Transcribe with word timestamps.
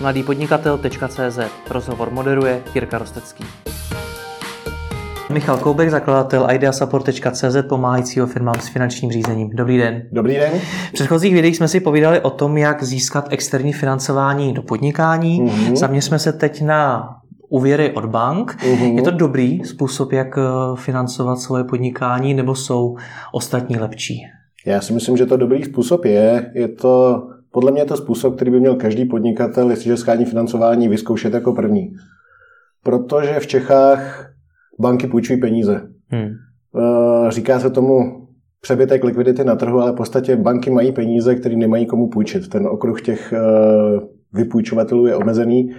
mladýpodnikatel.cz 0.00 1.38
Rozhovor 1.70 2.10
moderuje 2.10 2.62
Jirka 2.74 2.98
Rostecký. 2.98 3.44
Michal 5.32 5.58
Koubek, 5.58 5.90
zakladatel 5.90 6.46
ideasupport.cz, 6.52 7.56
pomáhajícího 7.68 8.26
firmám 8.26 8.54
s 8.60 8.68
finančním 8.68 9.10
řízením. 9.10 9.50
Dobrý 9.50 9.78
den. 9.78 10.02
Dobrý 10.12 10.34
den. 10.34 10.52
V 10.88 10.92
předchozích 10.92 11.34
videích 11.34 11.56
jsme 11.56 11.68
si 11.68 11.80
povídali 11.80 12.20
o 12.20 12.30
tom, 12.30 12.56
jak 12.56 12.82
získat 12.82 13.28
externí 13.30 13.72
financování 13.72 14.52
do 14.52 14.62
podnikání. 14.62 15.42
Mm-hmm. 15.42 15.76
Zaměřme 15.76 16.18
se 16.18 16.32
teď 16.32 16.62
na 16.62 17.08
úvěry 17.48 17.92
od 17.92 18.04
bank. 18.04 18.56
Mm-hmm. 18.62 18.96
Je 18.96 19.02
to 19.02 19.10
dobrý 19.10 19.64
způsob, 19.64 20.12
jak 20.12 20.38
eh, 20.38 20.42
financovat 20.76 21.36
svoje 21.36 21.64
podnikání, 21.64 22.34
nebo 22.34 22.54
jsou 22.54 22.96
ostatní 23.32 23.76
lepší? 23.76 24.22
Já 24.66 24.80
si 24.80 24.92
myslím, 24.92 25.16
že 25.16 25.26
to 25.26 25.36
dobrý 25.36 25.64
způsob 25.64 26.04
je. 26.04 26.50
Je 26.54 26.68
to, 26.68 27.22
podle 27.56 27.72
mě 27.72 27.80
je 27.80 27.86
to 27.86 27.96
způsob, 27.96 28.36
který 28.36 28.50
by 28.50 28.60
měl 28.60 28.76
každý 28.76 29.04
podnikatel, 29.04 29.70
jestliže 29.70 29.96
schání 29.96 30.24
financování, 30.24 30.88
vyzkoušet 30.88 31.34
jako 31.34 31.52
první. 31.52 31.92
Protože 32.84 33.40
v 33.40 33.46
Čechách 33.46 34.30
banky 34.80 35.06
půjčují 35.06 35.40
peníze. 35.40 35.88
Hmm. 36.08 36.28
Eh, 36.28 37.30
říká 37.30 37.60
se 37.60 37.70
tomu 37.70 38.26
přebytek 38.60 39.04
likvidity 39.04 39.44
na 39.44 39.56
trhu, 39.56 39.80
ale 39.80 39.92
v 39.92 39.94
podstatě 39.94 40.36
banky 40.36 40.70
mají 40.70 40.92
peníze, 40.92 41.34
které 41.34 41.56
nemají 41.56 41.86
komu 41.86 42.08
půjčit. 42.08 42.48
Ten 42.48 42.66
okruh 42.66 43.02
těch 43.02 43.32
eh, 43.32 43.38
vypůjčovatelů 44.32 45.06
je 45.06 45.16
omezený. 45.16 45.70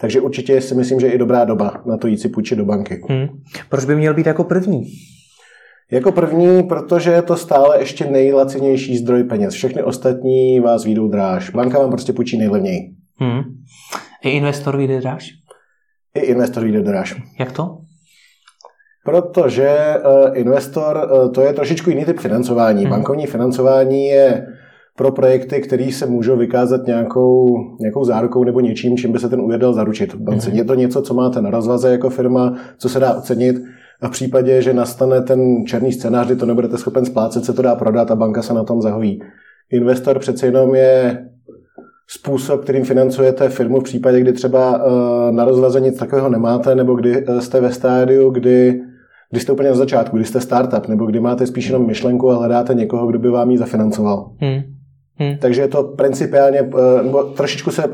Takže 0.00 0.20
určitě 0.20 0.60
si 0.60 0.74
myslím, 0.74 1.00
že 1.00 1.06
je 1.06 1.12
i 1.12 1.18
dobrá 1.18 1.44
doba 1.44 1.82
na 1.86 1.96
to 1.96 2.06
jít 2.06 2.18
si 2.18 2.28
půjčit 2.28 2.58
do 2.58 2.64
banky. 2.64 3.02
Hmm. 3.08 3.28
Proč 3.68 3.84
by 3.84 3.96
měl 3.96 4.14
být 4.14 4.26
jako 4.26 4.44
první? 4.44 4.82
Jako 5.92 6.12
první, 6.12 6.62
protože 6.62 7.10
je 7.10 7.22
to 7.22 7.36
stále 7.36 7.80
ještě 7.80 8.10
nejlacinější 8.10 8.96
zdroj 8.96 9.24
peněz. 9.24 9.54
Všechny 9.54 9.82
ostatní 9.82 10.60
vás 10.60 10.84
výjdou 10.84 11.08
dráž. 11.08 11.50
Banka 11.50 11.78
vám 11.78 11.90
prostě 11.90 12.12
půjčí 12.12 12.38
nejlevněji. 12.38 12.80
Hmm. 13.16 13.42
I 14.24 14.30
investor 14.30 14.76
vyjde 14.76 15.00
dráž? 15.00 15.28
I 16.14 16.20
investor 16.20 16.62
vyjde 16.62 16.82
dráž. 16.82 17.22
Jak 17.38 17.52
to? 17.52 17.78
Protože 19.04 19.76
uh, 20.04 20.38
investor, 20.38 21.10
uh, 21.12 21.32
to 21.32 21.40
je 21.40 21.52
trošičku 21.52 21.90
jiný 21.90 22.04
typ 22.04 22.18
financování. 22.18 22.82
Hmm. 22.82 22.90
Bankovní 22.90 23.26
financování 23.26 24.06
je 24.06 24.46
pro 24.96 25.12
projekty, 25.12 25.60
které 25.60 25.92
se 25.92 26.06
můžou 26.06 26.36
vykázat 26.36 26.86
nějakou, 26.86 27.56
nějakou 27.80 28.04
zárukou 28.04 28.44
nebo 28.44 28.60
něčím, 28.60 28.96
čím 28.96 29.12
by 29.12 29.18
se 29.18 29.28
ten 29.28 29.40
úvěr 29.40 29.60
dal 29.60 29.72
zaručit. 29.72 30.14
Mm-hmm. 30.14 30.54
Je 30.54 30.64
to 30.64 30.74
něco, 30.74 31.02
co 31.02 31.14
máte 31.14 31.42
na 31.42 31.50
rozvaze 31.50 31.92
jako 31.92 32.10
firma, 32.10 32.56
co 32.78 32.88
se 32.88 33.00
dá 33.00 33.14
ocenit 33.14 33.56
a 34.02 34.08
v 34.08 34.10
případě, 34.10 34.62
že 34.62 34.74
nastane 34.74 35.20
ten 35.20 35.66
černý 35.66 35.92
scénář, 35.92 36.26
kdy 36.26 36.36
to 36.36 36.46
nebudete 36.46 36.78
schopen 36.78 37.04
splácet, 37.04 37.44
se 37.44 37.52
to 37.52 37.62
dá 37.62 37.74
prodat 37.74 38.10
a 38.10 38.16
banka 38.16 38.42
se 38.42 38.54
na 38.54 38.64
tom 38.64 38.82
zahojí. 38.82 39.22
Investor 39.70 40.18
přece 40.18 40.46
jenom 40.46 40.74
je 40.74 41.26
způsob, 42.08 42.62
kterým 42.62 42.84
financujete 42.84 43.48
firmu 43.48 43.80
v 43.80 43.84
případě, 43.84 44.20
kdy 44.20 44.32
třeba 44.32 44.84
uh, 44.84 45.30
na 45.30 45.44
rozvaze 45.44 45.80
nic 45.80 45.98
takového 45.98 46.28
nemáte, 46.28 46.74
nebo 46.74 46.94
kdy 46.94 47.26
uh, 47.26 47.38
jste 47.38 47.60
ve 47.60 47.72
stádiu, 47.72 48.30
kdy, 48.30 48.80
kdy 49.30 49.40
jste 49.40 49.52
úplně 49.52 49.68
na 49.68 49.74
začátku, 49.74 50.16
kdy 50.16 50.24
jste 50.24 50.40
startup, 50.40 50.88
nebo 50.88 51.06
kdy 51.06 51.20
máte 51.20 51.46
spíš 51.46 51.66
jenom 51.66 51.86
myšlenku 51.86 52.30
a 52.30 52.36
hledáte 52.36 52.74
někoho, 52.74 53.06
kdo 53.06 53.18
by 53.18 53.30
vám 53.30 53.50
ji 53.50 53.58
zafinancoval. 53.58 54.30
Hmm. 54.38 54.60
Hmm. 55.20 55.36
Takže 55.38 55.60
je 55.60 55.68
to 55.68 55.82
principiálně, 55.82 56.58
eh, 56.58 57.02
nebo 57.02 57.22
trošičku 57.22 57.70
se 57.70 57.84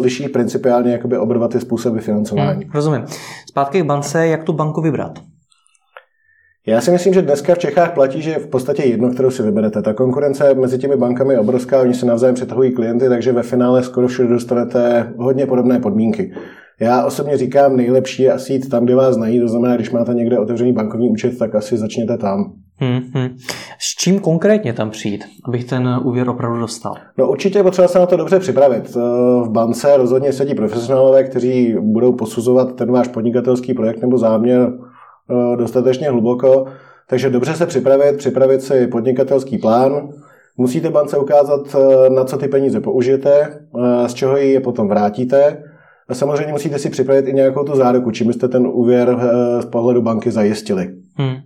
liší 0.00 0.28
principiálně 0.28 0.92
jakoby 0.92 1.18
oba 1.18 1.34
dva 1.34 1.48
ty 1.48 1.60
způsoby 1.60 1.98
financování. 1.98 2.64
Hmm, 2.64 2.72
rozumím. 2.74 3.04
Zpátky 3.48 3.82
k 3.82 3.84
bance, 3.84 4.26
jak 4.26 4.44
tu 4.44 4.52
banku 4.52 4.80
vybrat? 4.80 5.18
Já 6.66 6.80
si 6.80 6.90
myslím, 6.90 7.14
že 7.14 7.22
dneska 7.22 7.54
v 7.54 7.58
Čechách 7.58 7.94
platí, 7.94 8.22
že 8.22 8.30
je 8.30 8.38
v 8.38 8.46
podstatě 8.46 8.82
jedno, 8.82 9.10
kterou 9.10 9.30
si 9.30 9.42
vyberete. 9.42 9.82
Ta 9.82 9.94
konkurence 9.94 10.54
mezi 10.54 10.78
těmi 10.78 10.96
bankami 10.96 11.34
je 11.34 11.40
obrovská, 11.40 11.80
oni 11.80 11.94
se 11.94 12.06
navzájem 12.06 12.34
přetahují 12.34 12.72
klienty, 12.72 13.08
takže 13.08 13.32
ve 13.32 13.42
finále 13.42 13.82
skoro 13.82 14.08
všude 14.08 14.28
dostanete 14.28 15.12
hodně 15.16 15.46
podobné 15.46 15.80
podmínky. 15.80 16.32
Já 16.80 17.04
osobně 17.04 17.36
říkám, 17.36 17.76
nejlepší 17.76 18.22
je 18.22 18.32
asi 18.32 18.52
jít 18.52 18.68
tam, 18.68 18.84
kde 18.84 18.94
vás 18.94 19.14
znají, 19.14 19.40
to 19.40 19.48
znamená, 19.48 19.76
když 19.76 19.90
máte 19.90 20.14
někde 20.14 20.38
otevřený 20.38 20.72
bankovní 20.72 21.10
účet, 21.10 21.38
tak 21.38 21.54
asi 21.54 21.76
začněte 21.76 22.18
tam. 22.18 22.52
Hmm, 22.76 23.00
hmm. 23.14 23.28
S 23.78 23.96
čím 23.98 24.18
konkrétně 24.18 24.72
tam 24.72 24.90
přijít, 24.90 25.24
abych 25.48 25.64
ten 25.64 26.00
úvěr 26.04 26.28
opravdu 26.28 26.60
dostal? 26.60 26.94
No 27.18 27.30
určitě 27.30 27.58
je 27.58 27.62
potřeba 27.62 27.88
se 27.88 27.98
na 27.98 28.06
to 28.06 28.16
dobře 28.16 28.38
připravit. 28.38 28.94
V 29.44 29.48
bance 29.50 29.96
rozhodně 29.96 30.32
sedí 30.32 30.54
profesionálové, 30.54 31.24
kteří 31.24 31.76
budou 31.80 32.12
posuzovat 32.12 32.76
ten 32.76 32.92
váš 32.92 33.08
podnikatelský 33.08 33.74
projekt 33.74 34.00
nebo 34.00 34.18
záměr 34.18 34.72
Eh, 34.72 34.91
dostatečně 35.56 36.10
hluboko. 36.10 36.66
Takže 37.08 37.30
dobře 37.30 37.54
se 37.54 37.66
připravit, 37.66 38.16
připravit 38.16 38.62
si 38.62 38.86
podnikatelský 38.86 39.58
plán. 39.58 40.08
Musíte 40.56 40.90
bance 40.90 41.18
ukázat, 41.18 41.60
eh, 41.74 42.10
na 42.10 42.24
co 42.24 42.36
ty 42.36 42.48
peníze 42.48 42.80
použijete, 42.80 43.40
eh, 43.42 44.08
z 44.08 44.14
čeho 44.14 44.36
je 44.36 44.60
potom 44.60 44.88
vrátíte. 44.88 45.62
A 46.08 46.14
samozřejmě 46.14 46.52
musíte 46.52 46.78
si 46.78 46.90
připravit 46.90 47.28
i 47.28 47.32
nějakou 47.32 47.64
tu 47.64 47.76
záruku, 47.76 48.10
čím 48.10 48.26
byste 48.26 48.48
ten 48.48 48.66
úvěr 48.66 49.16
z 49.60 49.64
pohledu 49.64 50.02
banky 50.02 50.30
zajistili. 50.30 50.88
Hmm. 51.14 51.36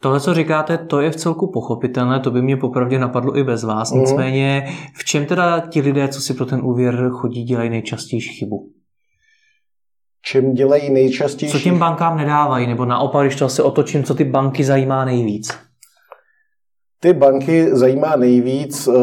Tohle, 0.00 0.20
co 0.20 0.34
říkáte, 0.34 0.78
to 0.78 1.00
je 1.00 1.10
v 1.10 1.16
celku 1.16 1.50
pochopitelné, 1.52 2.20
to 2.20 2.30
by 2.30 2.42
mě 2.42 2.56
popravdě 2.56 2.98
napadlo 2.98 3.36
i 3.38 3.44
bez 3.44 3.64
vás. 3.64 3.92
Mhm. 3.92 4.00
Nicméně, 4.00 4.68
v 4.94 5.04
čem 5.04 5.26
teda 5.26 5.60
ti 5.60 5.80
lidé, 5.80 6.08
co 6.08 6.20
si 6.20 6.34
pro 6.34 6.46
ten 6.46 6.60
úvěr 6.64 7.08
chodí, 7.10 7.44
dělají 7.44 7.70
nejčastější 7.70 8.34
chybu? 8.34 8.68
Čem 10.22 10.54
dělají 10.54 10.90
nejčastější. 10.90 11.52
Co 11.52 11.64
těm 11.64 11.78
bankám 11.78 12.16
nedávají, 12.16 12.66
nebo 12.66 12.84
naopak, 12.84 13.26
když 13.26 13.36
to 13.36 13.44
asi 13.44 13.62
otočím, 13.62 14.04
co 14.04 14.14
ty 14.14 14.24
banky 14.24 14.64
zajímá 14.64 15.04
nejvíc? 15.04 15.58
Ty 17.00 17.12
banky 17.12 17.76
zajímá 17.76 18.16
nejvíc, 18.16 18.88
uh, 18.88 18.94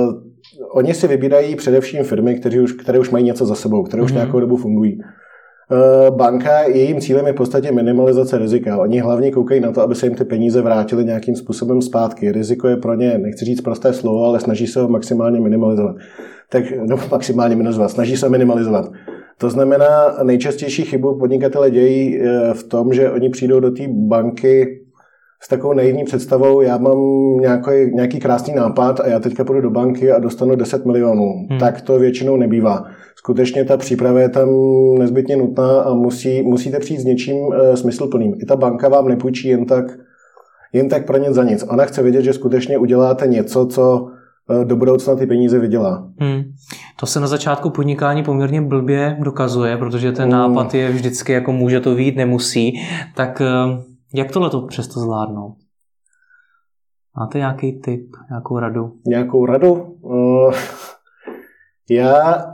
oni 0.71 0.93
si 0.93 1.07
vybírají 1.07 1.55
především 1.55 2.03
firmy, 2.03 2.35
které 2.35 2.61
už, 2.61 2.71
které 2.71 2.99
už 2.99 3.09
mají 3.09 3.25
něco 3.25 3.45
za 3.45 3.55
sebou, 3.55 3.83
které 3.83 4.01
mm-hmm. 4.01 4.05
už 4.05 4.11
mhm. 4.11 4.19
nějakou 4.19 4.39
dobu 4.39 4.57
fungují. 4.57 4.99
Uh, 5.71 6.17
banka, 6.17 6.61
jejím 6.61 7.01
cílem 7.01 7.27
je 7.27 7.33
v 7.33 7.35
podstatě 7.35 7.71
minimalizace 7.71 8.37
rizika. 8.37 8.77
Oni 8.77 8.99
hlavně 8.99 9.31
koukají 9.31 9.61
na 9.61 9.71
to, 9.71 9.81
aby 9.81 9.95
se 9.95 10.05
jim 10.05 10.15
ty 10.15 10.25
peníze 10.25 10.61
vrátily 10.61 11.05
nějakým 11.05 11.35
způsobem 11.35 11.81
zpátky. 11.81 12.31
Riziko 12.31 12.67
je 12.67 12.77
pro 12.77 12.95
ně, 12.95 13.17
nechci 13.17 13.45
říct 13.45 13.61
prosté 13.61 13.93
slovo, 13.93 14.25
ale 14.25 14.39
snaží 14.39 14.67
se 14.67 14.81
ho 14.81 14.87
maximálně 14.87 15.39
minimalizovat. 15.39 15.95
Tak, 16.49 16.63
no, 16.85 16.97
maximálně 17.11 17.55
minimalizovat, 17.55 17.91
snaží 17.91 18.17
se 18.17 18.29
minimalizovat. 18.29 18.91
To 19.39 19.49
znamená, 19.49 20.17
nejčastější 20.23 20.83
chybu 20.83 21.19
podnikatele 21.19 21.71
dějí 21.71 22.21
eh, 22.21 22.53
v 22.53 22.63
tom, 22.63 22.93
že 22.93 23.11
oni 23.11 23.29
přijdou 23.29 23.59
do 23.59 23.71
té 23.71 23.83
banky 23.87 24.79
s 25.41 25.47
takovou 25.47 25.73
naivní 25.73 26.03
představou, 26.03 26.61
já 26.61 26.77
mám 26.77 26.97
nějaký, 27.39 27.71
nějaký 27.93 28.19
krásný 28.19 28.53
nápad 28.53 28.99
a 28.99 29.07
já 29.07 29.19
teďka 29.19 29.43
půjdu 29.43 29.61
do 29.61 29.69
banky 29.69 30.11
a 30.11 30.19
dostanu 30.19 30.55
10 30.55 30.85
milionů. 30.85 31.33
Hmm. 31.49 31.59
Tak 31.59 31.81
to 31.81 31.99
většinou 31.99 32.37
nebývá. 32.37 32.85
Skutečně 33.15 33.65
ta 33.65 33.77
příprava 33.77 34.19
je 34.19 34.29
tam 34.29 34.49
nezbytně 34.99 35.37
nutná 35.37 35.81
a 35.81 35.93
musí, 35.93 36.41
musíte 36.41 36.79
přijít 36.79 36.99
s 36.99 37.05
něčím 37.05 37.53
e, 37.53 37.77
smysluplným. 37.77 38.35
I 38.41 38.45
ta 38.45 38.55
banka 38.55 38.89
vám 38.89 39.07
nepůjčí 39.07 39.47
jen 39.47 39.65
tak, 39.65 39.85
jen 40.73 40.89
tak 40.89 41.05
pro 41.05 41.17
nic 41.17 41.33
za 41.33 41.43
nic. 41.43 41.65
Ona 41.69 41.85
chce 41.85 42.03
vědět, 42.03 42.21
že 42.21 42.33
skutečně 42.33 42.77
uděláte 42.77 43.27
něco, 43.27 43.65
co 43.65 44.07
do 44.63 44.75
budoucna 44.75 45.15
ty 45.15 45.27
peníze 45.27 45.59
vydělá. 45.59 46.09
Hmm. 46.19 46.43
To 46.99 47.05
se 47.05 47.19
na 47.19 47.27
začátku 47.27 47.69
podnikání 47.69 48.23
poměrně 48.23 48.61
blbě 48.61 49.17
dokazuje, 49.19 49.77
protože 49.77 50.11
ten 50.11 50.23
hmm. 50.23 50.31
nápad 50.31 50.73
je 50.73 50.91
vždycky 50.91 51.31
jako 51.31 51.51
může 51.51 51.79
to 51.79 51.95
vít, 51.95 52.15
nemusí. 52.15 52.73
Tak 53.15 53.41
eh, 53.41 53.83
jak 54.13 54.31
tohle 54.31 54.49
to 54.49 54.61
přesto 54.61 54.99
zvládnout? 54.99 55.55
Máte 57.19 57.37
nějaký 57.37 57.79
tip, 57.79 58.05
nějakou 58.29 58.59
radu? 58.59 58.91
Nějakou 59.07 59.45
radu? 59.45 59.73
Uh, 60.01 60.53
já 61.89 62.45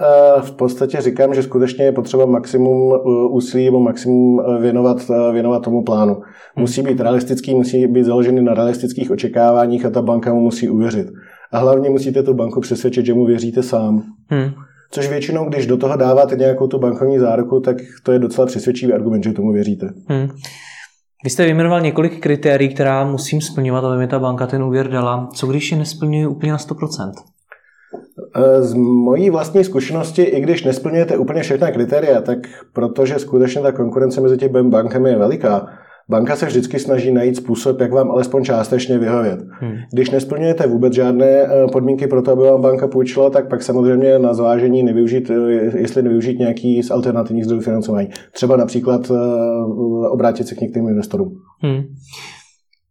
v 0.42 0.52
podstatě 0.52 1.02
říkám, 1.02 1.34
že 1.34 1.44
skutečně 1.44 1.86
je 1.86 1.92
potřeba 1.92 2.26
maximum 2.26 2.94
úsilí 3.30 3.66
nebo 3.66 3.80
maximum 3.80 4.42
věnovat, 4.62 4.98
věnovat 5.32 5.64
tomu 5.64 5.84
plánu. 5.84 6.14
Hmm. 6.14 6.24
Musí 6.58 6.82
být 6.82 7.00
realistický, 7.00 7.56
musí 7.56 7.88
být 7.88 8.04
založený 8.04 8.42
na 8.42 8.54
realistických 8.54 9.12
očekáváních 9.12 9.86
a 9.86 9.90
ta 9.90 10.02
banka 10.02 10.34
mu 10.34 10.40
musí 10.40 10.70
uvěřit. 10.70 11.08
A 11.56 11.60
hlavně 11.60 11.90
musíte 11.90 12.24
tu 12.24 12.34
banku 12.34 12.62
přesvědčit, 12.62 13.06
že 13.06 13.14
mu 13.14 13.26
věříte 13.26 13.64
sám. 13.64 14.04
Hmm. 14.28 14.52
Což 14.92 15.10
většinou, 15.10 15.50
když 15.50 15.68
do 15.68 15.78
toho 15.78 15.98
dáváte 15.98 16.36
nějakou 16.36 16.68
tu 16.68 16.80
bankovní 16.80 17.20
záruku, 17.20 17.60
tak 17.60 17.78
to 18.04 18.12
je 18.12 18.20
docela 18.20 18.48
přesvědčivý 18.48 18.94
argument, 18.94 19.24
že 19.24 19.34
tomu 19.34 19.52
věříte. 19.52 19.90
Hmm. 20.08 20.28
Vy 21.24 21.30
jste 21.30 21.44
vyjmenoval 21.46 21.82
několik 21.82 22.20
kritérií, 22.20 22.74
která 22.74 23.06
musím 23.06 23.42
splňovat, 23.42 23.84
aby 23.84 23.98
mi 23.98 24.08
ta 24.08 24.20
banka 24.20 24.48
ten 24.48 24.64
úvěr 24.64 24.90
dala. 24.90 25.30
Co 25.34 25.48
když 25.48 25.72
je 25.72 25.78
nesplňuji 25.78 26.28
úplně 26.28 26.52
na 26.52 26.58
100%? 26.58 27.12
E, 28.36 28.62
z 28.62 28.74
mojí 28.74 29.30
vlastní 29.30 29.64
zkušenosti, 29.64 30.22
i 30.22 30.42
když 30.42 30.64
nesplňujete 30.64 31.18
úplně 31.18 31.42
všechna 31.42 31.72
kritéria, 31.72 32.22
tak 32.22 32.38
protože 32.74 33.20
skutečně 33.20 33.62
ta 33.62 33.72
konkurence 33.72 34.22
mezi 34.22 34.38
těmi 34.38 34.64
bankami 34.64 35.10
je 35.10 35.18
veliká, 35.18 35.68
Banka 36.10 36.36
se 36.36 36.46
vždycky 36.46 36.80
snaží 36.80 37.12
najít 37.12 37.38
způsob, 37.38 37.80
jak 37.80 37.92
vám 37.92 38.12
alespoň 38.12 38.44
částečně 38.44 38.98
vyhovět. 38.98 39.40
Hmm. 39.50 39.76
Když 39.94 40.10
nesplňujete 40.10 40.68
vůbec 40.68 40.94
žádné 40.94 41.26
eh, 41.26 41.68
podmínky 41.72 42.08
pro 42.08 42.22
to, 42.22 42.32
aby 42.32 42.42
vám 42.42 42.62
banka 42.62 42.88
půjčila, 42.88 43.30
tak 43.30 43.50
pak 43.50 43.64
samozřejmě 43.64 44.20
na 44.20 44.34
zvážení 44.34 44.84
nevyužít, 44.84 45.30
eh, 45.30 45.80
jestli 45.80 46.02
nevyužít 46.02 46.40
nějaký 46.40 46.84
z 46.84 46.92
alternativních 46.92 47.46
zdrojů 47.46 47.62
financování. 47.62 48.10
Třeba 48.32 48.58
například 48.58 49.12
eh, 49.12 50.10
obrátit 50.10 50.48
se 50.48 50.56
k 50.56 50.62
některým 50.62 50.90
investorům. 50.90 51.32
Hmm. 51.60 51.84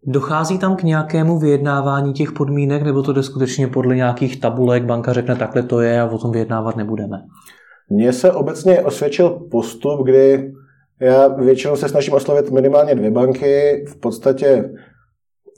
Dochází 0.06 0.58
tam 0.58 0.76
k 0.76 0.82
nějakému 0.82 1.38
vyjednávání 1.38 2.12
těch 2.12 2.32
podmínek, 2.32 2.82
nebo 2.82 3.02
to 3.02 3.12
jde 3.12 3.22
skutečně 3.22 3.66
podle 3.66 3.96
nějakých 3.96 4.40
tabulek, 4.40 4.84
banka 4.84 5.12
řekne 5.12 5.36
takhle 5.36 5.62
to 5.62 5.80
je 5.80 6.00
a 6.00 6.10
o 6.10 6.18
tom 6.18 6.32
vyjednávat 6.32 6.76
nebudeme? 6.76 7.16
Mně 7.90 8.12
se 8.12 8.32
obecně 8.32 8.80
osvědčil 8.80 9.30
postup, 9.50 10.04
kdy 10.04 10.52
já 11.00 11.28
většinou 11.28 11.76
se 11.76 11.88
snažím 11.88 12.14
oslovit 12.14 12.50
minimálně 12.50 12.94
dvě 12.94 13.10
banky, 13.10 13.84
v 13.88 13.96
podstatě 13.96 14.70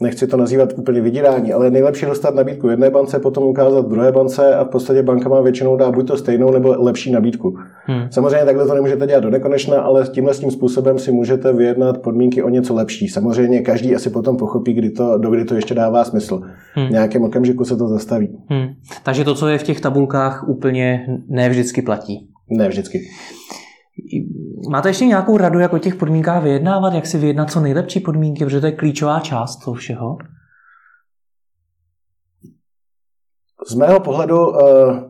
nechci 0.03 0.27
to 0.27 0.37
nazývat 0.37 0.73
úplně 0.77 1.01
vydírání, 1.01 1.53
ale 1.53 1.71
nejlepší 1.71 2.07
dostat 2.07 2.35
nabídku 2.35 2.69
jedné 2.69 2.91
bance, 2.91 3.19
potom 3.19 3.45
ukázat 3.45 3.89
druhé 3.89 4.13
bance 4.13 4.55
a 4.55 4.65
v 4.65 4.69
podstatě 4.69 5.03
banka 5.03 5.29
má 5.29 5.41
většinou 5.41 5.77
dá 5.77 5.91
buď 5.91 6.07
to 6.07 6.17
stejnou 6.17 6.53
nebo 6.53 6.75
lepší 6.79 7.13
nabídku. 7.13 7.57
Hmm. 7.85 8.09
Samozřejmě 8.11 8.45
takhle 8.45 8.67
to 8.67 8.75
nemůžete 8.75 9.07
dělat 9.07 9.21
do 9.21 9.31
nekonečna, 9.31 9.81
ale 9.81 10.09
tímhle 10.09 10.35
s 10.35 10.41
tím 10.41 10.51
způsobem 10.51 10.99
si 10.99 11.13
můžete 11.13 11.53
vyjednat 11.53 11.99
podmínky 11.99 12.43
o 12.43 12.49
něco 12.49 12.75
lepší. 12.75 13.09
Samozřejmě 13.09 13.61
každý 13.61 13.95
asi 13.95 14.11
potom 14.11 14.37
pochopí, 14.37 14.73
kdy 14.73 14.91
to, 14.91 15.19
do 15.19 15.31
kdy 15.31 15.45
to 15.45 15.55
ještě 15.55 15.75
dává 15.75 16.05
smysl. 16.05 16.41
Hmm. 16.75 16.87
V 16.87 16.91
nějakém 16.91 17.23
okamžiku 17.23 17.65
se 17.65 17.77
to 17.77 17.89
zastaví. 17.89 18.39
Hmm. 18.49 18.67
Takže 19.03 19.25
to, 19.25 19.35
co 19.35 19.49
je 19.49 19.59
v 19.59 19.63
těch 19.63 19.81
tabulkách, 19.81 20.49
úplně 20.49 21.07
ne 21.29 21.49
vždycky 21.49 21.83
platí. 21.83 22.29
Ne 22.51 22.69
vždycky. 22.69 23.01
Máte 24.71 24.89
ještě 24.89 25.07
nějakou 25.07 25.37
radu, 25.37 25.59
jak 25.59 25.73
o 25.73 25.79
těch 25.79 25.95
podmínkách 25.95 26.43
vyjednávat, 26.43 26.95
jak 26.95 27.07
si 27.07 27.19
vyjednat 27.19 27.51
co 27.51 27.61
nejlepší 27.61 28.01
podmínky, 28.01 28.45
protože 28.45 28.61
to 28.61 28.67
je 28.67 28.73
klíčová 28.73 29.21
část 29.21 29.57
toho 29.57 29.75
všeho? 29.75 30.19
Z 33.67 33.75
mého 33.75 34.01
pohledu, 34.01 34.61
eh, 34.61 35.03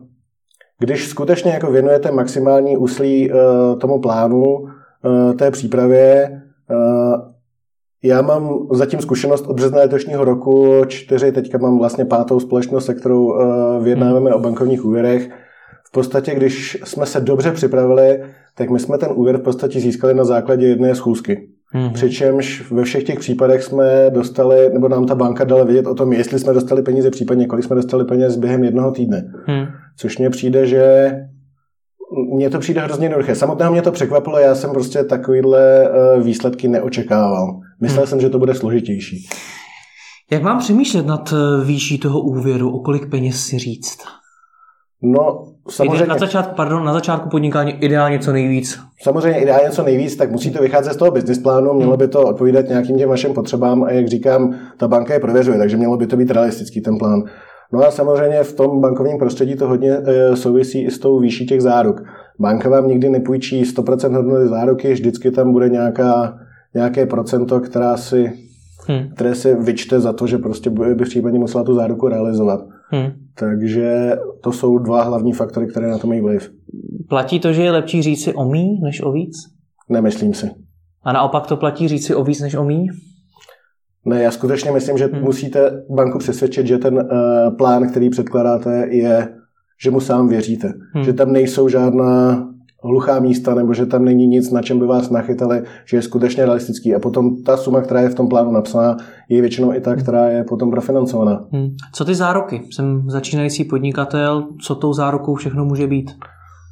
když 0.79 1.07
skutečně 1.07 1.51
jako 1.51 1.71
věnujete 1.71 2.11
maximální 2.11 2.77
úsilí 2.77 3.31
eh, 3.31 3.35
tomu 3.75 4.01
plánu, 4.01 4.67
eh, 5.05 5.33
té 5.33 5.51
přípravě, 5.51 6.41
já 8.03 8.21
mám 8.21 8.67
zatím 8.71 9.01
zkušenost 9.01 9.47
od 9.47 9.55
března 9.55 9.77
letošního 9.77 10.25
roku 10.25 10.81
čtyři, 10.87 11.31
teďka 11.31 11.57
mám 11.57 11.77
vlastně 11.77 12.05
pátou 12.05 12.39
společnost, 12.39 12.85
se 12.85 12.93
kterou 12.93 13.33
vyjednáváme 13.81 14.33
o 14.33 14.39
bankovních 14.39 14.85
úvěrech. 14.85 15.29
V 15.97 15.99
podstatě, 15.99 16.35
když 16.35 16.77
jsme 16.83 17.05
se 17.05 17.19
dobře 17.19 17.51
připravili, 17.51 18.23
tak 18.55 18.69
my 18.69 18.79
jsme 18.79 18.97
ten 18.97 19.09
úvěr 19.15 19.37
v 19.37 19.41
podstatě 19.41 19.79
získali 19.79 20.13
na 20.13 20.23
základě 20.23 20.67
jedné 20.67 20.95
schůzky. 20.95 21.49
Mm-hmm. 21.75 21.93
Přičemž 21.93 22.71
ve 22.71 22.83
všech 22.83 23.03
těch 23.03 23.19
případech 23.19 23.63
jsme 23.63 24.09
dostali, 24.09 24.69
nebo 24.73 24.87
nám 24.87 25.05
ta 25.05 25.15
banka 25.15 25.43
dala 25.43 25.63
vědět 25.63 25.87
o 25.87 25.95
tom, 25.95 26.13
jestli 26.13 26.39
jsme 26.39 26.53
dostali 26.53 26.81
peníze, 26.81 27.09
případně 27.09 27.47
kolik 27.47 27.65
jsme 27.65 27.75
dostali 27.75 28.05
peněz 28.05 28.37
během 28.37 28.63
jednoho 28.63 28.91
týdne. 28.91 29.23
Mm. 29.47 29.65
Což 29.97 30.17
mně 30.17 30.29
přijde, 30.29 30.67
že 30.67 31.11
mně 32.35 32.49
to 32.49 32.59
přijde 32.59 32.81
hrozně 32.81 33.05
jednoduché. 33.05 33.35
Samotného 33.35 33.71
mě 33.71 33.81
to 33.81 33.91
překvapilo, 33.91 34.39
já 34.39 34.55
jsem 34.55 34.71
prostě 34.71 35.03
takovýhle 35.03 35.89
eh, 35.89 36.19
výsledky 36.21 36.67
neočekával. 36.67 37.59
Myslel 37.81 38.03
mm. 38.03 38.07
jsem, 38.07 38.21
že 38.21 38.29
to 38.29 38.39
bude 38.39 38.53
složitější. 38.53 39.27
Jak 40.31 40.43
mám 40.43 40.59
přemýšlet 40.59 41.05
nad 41.05 41.33
eh, 41.33 41.65
výší 41.65 41.99
toho 41.99 42.21
úvěru, 42.21 42.75
o 42.75 42.79
kolik 42.79 43.09
peněz 43.09 43.45
si 43.45 43.57
říct? 43.57 43.97
No, 45.03 45.53
samozřejmě. 45.69 46.05
Na 46.05 46.17
začátku, 46.17 46.55
pardon, 46.55 46.85
na 46.85 46.93
začátku 46.93 47.29
podnikání 47.29 47.71
ideálně 47.71 48.19
co 48.19 48.31
nejvíc. 48.31 48.79
Samozřejmě 49.01 49.39
ideálně 49.39 49.69
co 49.69 49.83
nejvíc, 49.83 50.15
tak 50.15 50.31
musíte 50.31 50.61
vycházet 50.61 50.93
z 50.93 50.97
toho 50.97 51.11
business 51.11 51.39
plánu, 51.39 51.73
mělo 51.73 51.97
by 51.97 52.07
to 52.07 52.27
odpovídat 52.27 52.67
nějakým 52.67 52.97
těm 52.97 53.09
vašim 53.09 53.33
potřebám 53.33 53.83
a 53.83 53.91
jak 53.91 54.07
říkám, 54.07 54.55
ta 54.77 54.87
banka 54.87 55.13
je 55.13 55.19
prověřuje, 55.19 55.57
takže 55.57 55.77
mělo 55.77 55.97
by 55.97 56.07
to 56.07 56.17
být 56.17 56.31
realistický 56.31 56.81
ten 56.81 56.97
plán. 56.97 57.23
No 57.73 57.87
a 57.87 57.91
samozřejmě 57.91 58.43
v 58.43 58.53
tom 58.53 58.81
bankovním 58.81 59.17
prostředí 59.17 59.55
to 59.55 59.67
hodně 59.67 59.91
e, 59.91 60.35
souvisí 60.35 60.83
i 60.83 60.91
s 60.91 60.99
tou 60.99 61.19
výší 61.19 61.45
těch 61.45 61.61
záruk. 61.61 62.03
Banka 62.39 62.69
vám 62.69 62.87
nikdy 62.87 63.09
nepůjčí 63.09 63.63
100% 63.63 64.15
hodnoty 64.15 64.47
záruky, 64.47 64.93
vždycky 64.93 65.31
tam 65.31 65.51
bude 65.51 65.69
nějaká, 65.69 66.39
nějaké 66.75 67.05
procento, 67.05 67.59
která 67.59 67.97
si, 67.97 68.33
hmm. 68.87 69.09
které 69.15 69.35
si 69.35 69.55
vyčte 69.55 69.99
za 69.99 70.13
to, 70.13 70.27
že 70.27 70.37
prostě 70.37 70.69
by 70.69 70.93
v 70.93 71.09
případě 71.09 71.37
musela 71.37 71.63
tu 71.63 71.75
záruku 71.75 72.07
realizovat. 72.07 72.59
Hmm. 72.89 73.26
Takže 73.39 74.17
to 74.41 74.51
jsou 74.51 74.77
dva 74.77 75.03
hlavní 75.03 75.33
faktory, 75.33 75.67
které 75.67 75.87
na 75.87 75.97
to 75.97 76.07
mají 76.07 76.21
vliv. 76.21 76.51
Platí 77.09 77.39
to, 77.39 77.53
že 77.53 77.63
je 77.63 77.71
lepší 77.71 78.01
říct 78.01 78.23
si 78.23 78.33
o 78.33 78.45
mí 78.45 78.79
než 78.83 79.01
o 79.01 79.11
víc? 79.11 79.35
Nemyslím 79.89 80.33
si. 80.33 80.51
A 81.03 81.13
naopak 81.13 81.47
to 81.47 81.57
platí 81.57 81.87
říct 81.87 82.05
si 82.05 82.15
o 82.15 82.23
víc 82.23 82.41
než 82.41 82.55
o 82.55 82.63
mí? 82.63 82.87
Ne, 84.05 84.23
já 84.23 84.31
skutečně 84.31 84.71
myslím, 84.71 84.97
že 84.97 85.05
hmm. 85.05 85.23
musíte 85.23 85.83
banku 85.89 86.17
přesvědčit, 86.17 86.67
že 86.67 86.77
ten 86.77 86.95
uh, 86.95 87.01
plán, 87.57 87.89
který 87.89 88.09
předkládáte, 88.09 88.87
je, 88.89 89.29
že 89.83 89.91
mu 89.91 89.99
sám 89.99 90.27
věříte. 90.27 90.73
Hmm. 90.93 91.03
Že 91.03 91.13
tam 91.13 91.31
nejsou 91.31 91.69
žádná 91.69 92.43
hluchá 92.83 93.19
místa, 93.19 93.55
nebo 93.55 93.73
že 93.73 93.85
tam 93.85 94.05
není 94.05 94.27
nic, 94.27 94.51
na 94.51 94.61
čem 94.61 94.79
by 94.79 94.85
vás 94.85 95.09
nachytali, 95.09 95.61
že 95.85 95.97
je 95.97 96.01
skutečně 96.01 96.45
realistický. 96.45 96.95
A 96.95 96.99
potom 96.99 97.43
ta 97.43 97.57
suma, 97.57 97.81
která 97.81 98.01
je 98.01 98.09
v 98.09 98.15
tom 98.15 98.27
plánu 98.27 98.51
napsaná, 98.51 98.97
je 99.29 99.41
většinou 99.41 99.73
i 99.73 99.81
ta, 99.81 99.91
hmm. 99.91 99.99
která 99.99 100.29
je 100.29 100.43
potom 100.43 100.71
profinancovaná. 100.71 101.45
Hmm. 101.51 101.69
Co 101.93 102.05
ty 102.05 102.15
zároky? 102.15 102.61
Jsem 102.71 103.09
začínající 103.09 103.63
podnikatel, 103.63 104.47
co 104.61 104.75
tou 104.75 104.93
zárukou 104.93 105.35
všechno 105.35 105.65
může 105.65 105.87
být? 105.87 106.11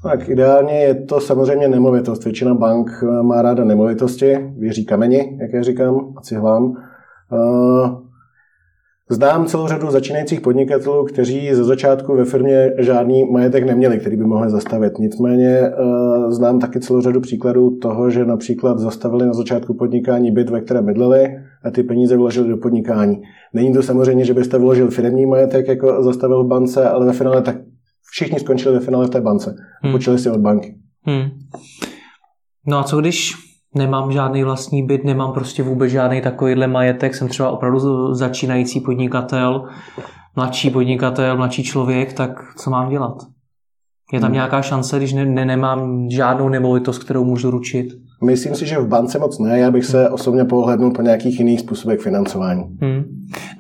Tak 0.04 0.30
ideálně 0.30 0.74
je 0.74 0.96
to 0.96 1.20
samozřejmě 1.20 1.68
nemovitost. 1.68 2.24
Většina 2.24 2.54
bank 2.54 3.04
má 3.22 3.42
ráda 3.42 3.64
nemovitosti, 3.64 4.36
věří 4.58 4.86
kameni, 4.86 5.38
jak 5.42 5.54
já 5.54 5.64
říkám, 5.64 6.14
a 6.18 6.22
cihlám. 6.22 6.74
Znám 9.10 9.46
celou 9.46 9.68
řadu 9.68 9.92
začínajících 9.92 10.42
podnikatelů, 10.42 11.06
kteří 11.06 11.54
ze 11.54 11.64
začátku 11.64 12.16
ve 12.16 12.26
firmě 12.26 12.72
žádný 12.78 13.32
majetek 13.32 13.64
neměli, 13.64 14.00
který 14.00 14.18
by 14.18 14.24
mohli 14.24 14.50
zastavit. 14.50 15.00
Nicméně 15.00 15.60
eh, 15.60 15.72
znám 16.30 16.60
taky 16.60 16.80
celou 16.80 17.02
řadu 17.02 17.22
příkladů 17.22 17.78
toho, 17.78 18.10
že 18.10 18.26
například 18.26 18.80
zastavili 18.80 19.26
na 19.26 19.34
začátku 19.34 19.74
podnikání 19.74 20.32
byt, 20.32 20.50
ve 20.50 20.62
kterém 20.62 20.86
bydleli 20.86 21.28
a 21.64 21.72
ty 21.72 21.84
peníze 21.84 22.18
vložili 22.18 22.50
do 22.50 22.58
podnikání. 22.58 23.22
Není 23.54 23.74
to 23.74 23.84
samozřejmě, 23.84 24.26
že 24.26 24.34
byste 24.34 24.58
vložil 24.58 24.90
firmní 24.90 25.26
majetek, 25.26 25.68
jako 25.68 26.04
zastavil 26.04 26.44
v 26.44 26.48
bance, 26.48 26.90
ale 26.90 27.06
ve 27.06 27.14
finále 27.14 27.42
tak 27.42 27.56
všichni 28.12 28.40
skončili 28.40 28.76
ve 28.76 28.82
finále 28.86 29.08
v 29.08 29.10
té 29.10 29.22
bance. 29.22 29.56
Hmm. 29.82 29.94
Počili 29.94 30.20
si 30.20 30.30
od 30.30 30.40
banky. 30.40 30.76
Hmm. 31.04 31.30
No 32.68 32.80
a 32.80 32.84
co 32.84 33.02
když 33.02 33.34
nemám 33.76 34.12
žádný 34.12 34.44
vlastní 34.44 34.84
byt, 34.84 35.04
nemám 35.04 35.32
prostě 35.32 35.64
vůbec 35.64 35.92
žádný 35.92 36.22
takovýhle 36.22 36.68
majetek, 36.68 37.16
jsem 37.16 37.28
třeba 37.28 37.50
opravdu 37.50 38.14
začínající 38.14 38.80
podnikatel, 38.80 39.66
mladší 40.36 40.70
podnikatel, 40.70 41.38
mladší 41.38 41.64
člověk, 41.64 42.14
tak 42.14 42.30
co 42.58 42.70
mám 42.70 42.90
dělat? 42.90 43.16
Je 44.14 44.20
tam 44.20 44.28
hmm. 44.28 44.34
nějaká 44.34 44.62
šance, 44.62 44.98
když 44.98 45.14
ne, 45.14 45.26
ne, 45.26 45.46
nemám 45.46 46.10
žádnou 46.10 46.50
nemovitost, 46.50 47.04
kterou 47.04 47.24
můžu 47.24 47.52
ručit? 47.52 47.88
Myslím 48.24 48.56
si, 48.56 48.66
že 48.66 48.80
v 48.80 48.88
bance 48.88 49.20
moc 49.20 49.40
ne. 49.40 49.60
Já 49.60 49.72
bych 49.72 49.86
se 49.86 50.10
osobně 50.10 50.46
pohlednul 50.46 50.92
po 50.92 51.02
nějakých 51.02 51.40
jiných 51.40 51.60
způsobech 51.60 52.00
financování. 52.00 52.64
Hmm. 52.82 53.04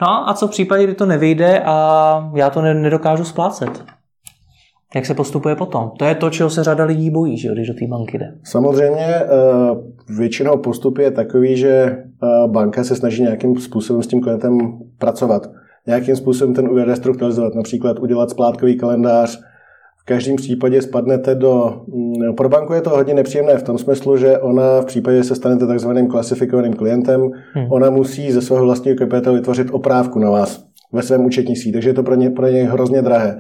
No 0.02 0.30
a 0.30 0.34
co 0.34 0.48
v 0.48 0.52
případě, 0.52 0.84
kdy 0.84 0.94
to 0.94 1.06
nevyjde 1.06 1.60
a 1.66 2.32
já 2.36 2.50
to 2.50 2.62
nedokážu 2.62 3.24
splácet? 3.24 3.86
Jak 4.96 5.06
se 5.06 5.14
postupuje 5.14 5.56
potom? 5.56 5.92
To 6.00 6.06
je 6.06 6.16
to, 6.16 6.30
čeho 6.30 6.50
se 6.50 6.64
řada 6.64 6.84
lidí 6.84 7.10
bojí, 7.10 7.38
že 7.38 7.50
když 7.52 7.68
do 7.68 7.74
té 7.74 7.88
banky 7.88 8.18
jde. 8.18 8.36
Samozřejmě 8.44 9.06
eh, 9.06 9.28
většinou 10.18 10.58
postup 10.58 10.98
je 10.98 11.12
takový, 11.12 11.58
že 11.58 11.70
eh, 11.70 11.98
banka 12.48 12.84
se 12.84 12.96
snaží 12.96 13.22
nějakým 13.22 13.56
způsobem 13.56 14.04
s 14.04 14.08
tím 14.08 14.22
klientem 14.22 14.58
pracovat. 14.98 15.50
Nějakým 15.88 16.16
způsobem 16.16 16.54
ten 16.54 16.70
úvěr 16.70 16.88
restrukturalizovat, 16.88 17.56
například 17.56 18.00
udělat 18.00 18.30
splátkový 18.30 18.78
kalendář. 18.78 19.40
V 19.98 20.06
každém 20.06 20.36
případě 20.36 20.82
spadnete 20.82 21.36
do... 21.36 21.82
Mm, 21.88 22.36
pro 22.36 22.50
banku 22.50 22.74
je 22.74 22.82
to 22.82 22.90
hodně 22.90 23.14
nepříjemné 23.14 23.58
v 23.58 23.64
tom 23.64 23.78
smyslu, 23.78 24.18
že 24.18 24.38
ona 24.38 24.82
v 24.82 24.86
případě, 24.86 25.18
že 25.18 25.24
se 25.24 25.36
stanete 25.36 25.68
takzvaným 25.68 26.08
klasifikovaným 26.08 26.74
klientem, 26.74 27.22
hmm. 27.54 27.66
ona 27.70 27.90
musí 27.90 28.32
ze 28.32 28.42
svého 28.42 28.66
vlastního 28.66 28.98
kapitálu 28.98 29.36
vytvořit 29.36 29.68
oprávku 29.72 30.20
na 30.20 30.30
vás 30.30 30.66
ve 30.94 31.02
svém 31.02 31.26
účetnictví, 31.26 31.72
takže 31.72 31.90
je 31.90 31.94
to 31.94 32.04
pro 32.04 32.16
ně, 32.16 32.30
pro 32.30 32.48
ně 32.48 32.64
hrozně 32.64 33.02
drahé. 33.02 33.38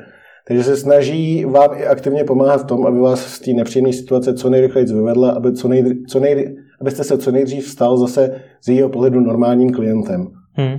Takže 0.47 0.63
se 0.63 0.77
snaží 0.77 1.45
vám 1.45 1.69
i 1.77 1.85
aktivně 1.85 2.23
pomáhat 2.23 2.61
v 2.61 2.65
tom, 2.65 2.85
aby 2.85 2.99
vás 2.99 3.19
z 3.19 3.39
té 3.39 3.51
nepříjemné 3.51 3.93
situace 3.93 4.33
co 4.33 4.49
nejrychleji 4.49 4.87
vyvedla, 4.87 5.31
aby 5.31 5.53
co 5.53 5.67
nejdřív, 5.67 5.97
co 6.07 6.19
nejdřív, 6.19 6.47
abyste 6.81 7.03
se 7.03 7.17
co 7.17 7.31
nejdřív 7.31 7.67
stal 7.67 7.97
zase 7.97 8.41
z 8.61 8.67
jejího 8.67 8.89
pohledu 8.89 9.19
normálním 9.19 9.73
klientem. 9.73 10.27
Hmm. 10.53 10.77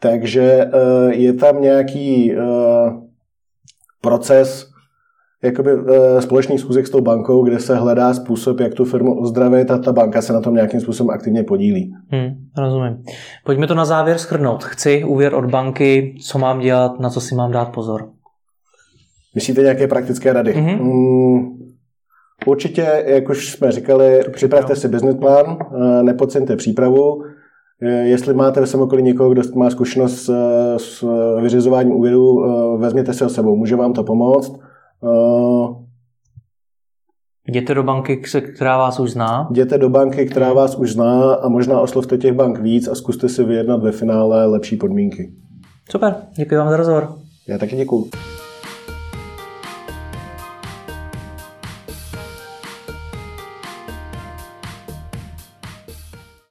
Takže 0.00 0.70
uh, 0.74 1.12
je 1.12 1.32
tam 1.32 1.62
nějaký 1.62 2.36
uh, 2.36 2.42
proces 4.00 4.70
jakoby 5.42 5.74
uh, 5.74 5.84
společných 6.20 6.60
schůzek 6.60 6.86
s 6.86 6.90
tou 6.90 7.00
bankou, 7.00 7.44
kde 7.44 7.60
se 7.60 7.76
hledá 7.76 8.14
způsob, 8.14 8.60
jak 8.60 8.74
tu 8.74 8.84
firmu 8.84 9.20
ozdravit 9.20 9.70
a 9.70 9.78
ta 9.78 9.92
banka 9.92 10.22
se 10.22 10.32
na 10.32 10.40
tom 10.40 10.54
nějakým 10.54 10.80
způsobem 10.80 11.10
aktivně 11.10 11.42
podílí. 11.42 11.92
Hmm, 12.08 12.34
rozumím. 12.58 13.02
Pojďme 13.44 13.66
to 13.66 13.74
na 13.74 13.84
závěr 13.84 14.18
schrnout. 14.18 14.64
Chci 14.64 15.04
úvěr 15.04 15.34
od 15.34 15.44
banky, 15.44 16.14
co 16.26 16.38
mám 16.38 16.60
dělat, 16.60 17.00
na 17.00 17.10
co 17.10 17.20
si 17.20 17.34
mám 17.34 17.52
dát 17.52 17.64
pozor. 17.64 18.08
Myslíte 19.34 19.62
nějaké 19.62 19.86
praktické 19.86 20.32
rady? 20.32 20.52
Mm-hmm. 20.52 20.82
Mm, 20.82 21.72
určitě, 22.46 23.04
jak 23.06 23.28
už 23.28 23.52
jsme 23.52 23.72
říkali, 23.72 24.20
připravte 24.32 24.76
si 24.76 24.88
business 24.88 25.16
plán, 25.16 25.58
eh, 25.60 26.02
nepodceňte 26.02 26.56
přípravu. 26.56 27.22
Eh, 27.82 27.88
jestli 27.88 28.34
máte 28.34 28.60
ve 28.60 28.66
svém 28.66 28.82
okolí 28.82 29.02
někoho, 29.02 29.30
kdo 29.30 29.42
má 29.54 29.70
zkušenost 29.70 30.24
s, 30.24 30.30
s 30.76 31.04
vyřizováním 31.40 31.94
úvěru, 31.94 32.44
eh, 32.44 32.78
vezměte 32.78 33.14
si 33.14 33.24
ho 33.24 33.30
sebou, 33.30 33.56
může 33.56 33.76
vám 33.76 33.92
to 33.92 34.04
pomoct. 34.04 34.58
Jděte 37.48 37.74
do 37.74 37.82
banky, 37.82 38.16
která 38.54 38.78
vás 38.78 39.00
už 39.00 39.10
zná. 39.10 39.48
Jděte 39.50 39.78
do 39.78 39.88
banky, 39.88 40.26
která 40.26 40.52
vás 40.52 40.76
už 40.76 40.92
zná 40.92 41.34
a 41.34 41.48
možná 41.48 41.80
oslovte 41.80 42.18
těch 42.18 42.32
bank 42.32 42.60
víc 42.60 42.88
a 42.88 42.94
zkuste 42.94 43.28
si 43.28 43.44
vyjednat 43.44 43.82
ve 43.82 43.92
finále 43.92 44.46
lepší 44.46 44.76
podmínky. 44.76 45.32
Super, 45.90 46.16
děkuji 46.36 46.56
vám 46.56 46.70
za 46.70 46.76
rozhovor. 46.76 47.08
Já 47.48 47.58
taky 47.58 47.76
děkuji. 47.76 48.10